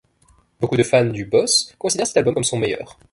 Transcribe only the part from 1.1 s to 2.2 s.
Boss considèrent cet